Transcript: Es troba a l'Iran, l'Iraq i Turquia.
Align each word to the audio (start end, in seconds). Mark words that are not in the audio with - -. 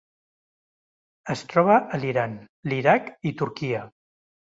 Es 1.33 1.43
troba 1.51 1.75
a 1.97 1.99
l'Iran, 2.05 2.33
l'Iraq 2.71 3.13
i 3.31 3.35
Turquia. 3.43 3.83